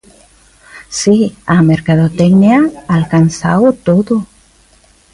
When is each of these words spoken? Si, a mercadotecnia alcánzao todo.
Si, 0.99 1.17
a 1.55 1.57
mercadotecnia 1.71 2.59
alcánzao 2.95 3.65
todo. 3.87 4.15